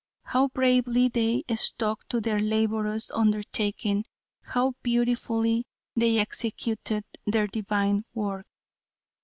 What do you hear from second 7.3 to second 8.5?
divine work.